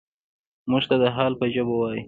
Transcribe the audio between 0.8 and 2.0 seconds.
ته د حال په ژبه وايي.